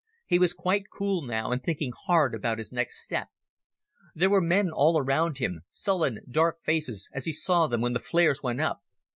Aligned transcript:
He 0.25 0.39
was 0.39 0.53
quite 0.55 0.89
cool 0.89 1.21
now 1.21 1.51
and 1.51 1.61
thinking 1.61 1.91
hard 2.07 2.33
about 2.33 2.57
his 2.57 2.71
next 2.71 3.03
step. 3.03 3.27
There 4.15 4.31
were 4.31 4.41
men 4.41 4.71
all 4.71 4.97
around 4.97 5.37
him, 5.37 5.61
sullen 5.69 6.21
dark 6.27 6.63
faces 6.63 7.11
as 7.13 7.25
he 7.25 7.33
saw 7.33 7.67
them 7.67 7.81
when 7.81 7.93
the 7.93 7.99
flares 7.99 8.41
went 8.41 8.61
up. 8.61 8.81